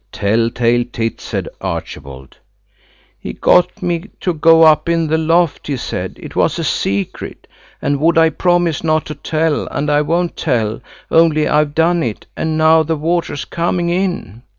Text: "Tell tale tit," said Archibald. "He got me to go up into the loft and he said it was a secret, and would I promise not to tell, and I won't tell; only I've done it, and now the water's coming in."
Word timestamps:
"Tell 0.11 0.49
tale 0.49 0.83
tit," 0.91 1.21
said 1.21 1.47
Archibald. 1.61 2.37
"He 3.19 3.33
got 3.33 3.83
me 3.83 4.09
to 4.21 4.33
go 4.33 4.63
up 4.63 4.89
into 4.89 5.11
the 5.15 5.19
loft 5.23 5.69
and 5.69 5.73
he 5.73 5.77
said 5.77 6.17
it 6.19 6.35
was 6.35 6.57
a 6.57 6.63
secret, 6.63 7.45
and 7.83 7.99
would 7.99 8.17
I 8.17 8.31
promise 8.31 8.83
not 8.83 9.05
to 9.05 9.13
tell, 9.13 9.67
and 9.67 9.91
I 9.91 10.01
won't 10.01 10.35
tell; 10.35 10.81
only 11.11 11.47
I've 11.47 11.75
done 11.75 12.01
it, 12.01 12.25
and 12.35 12.57
now 12.57 12.81
the 12.81 12.97
water's 12.97 13.45
coming 13.45 13.89
in." 13.91 14.41